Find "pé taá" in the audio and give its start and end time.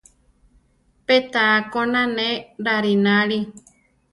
1.05-1.55